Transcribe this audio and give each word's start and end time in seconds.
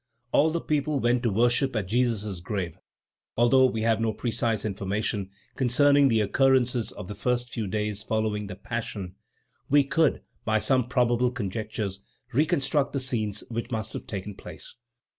All 0.31 0.49
the 0.49 0.59
people 0.61 0.99
went 0.99 1.21
to 1.21 1.29
worship 1.29 1.75
at 1.75 1.87
Jesus' 1.87 2.39
grave. 2.39 2.79
Although 3.37 3.67
we 3.67 3.83
have 3.83 4.01
no 4.01 4.13
precise 4.13 4.65
information 4.65 5.29
concerning 5.55 6.07
the 6.07 6.21
occurrences 6.21 6.91
of 6.93 7.07
the 7.07 7.13
first 7.13 7.51
few 7.51 7.67
days 7.67 8.01
following 8.01 8.47
the 8.47 8.55
Passion, 8.55 9.13
we 9.69 9.83
could, 9.83 10.23
by 10.43 10.57
some 10.57 10.87
probable 10.87 11.29
conjectures, 11.29 11.99
reconstruct 12.33 12.93
the 12.93 12.99
scenes 12.99 13.43
which 13.49 13.69
must 13.69 13.93
have 13.93 14.07
taken 14.07 14.33
place. 14.33 14.73